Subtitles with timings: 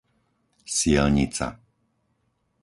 [0.65, 1.49] Sielnica